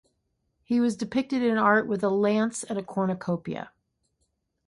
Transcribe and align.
He 0.63 0.79
was 0.79 0.97
depicted 0.97 1.43
in 1.43 1.59
art 1.59 1.85
with 1.85 2.03
a 2.03 2.09
lance 2.09 2.63
and 2.63 2.79
a 2.79 2.81
cornucopia. 2.81 3.69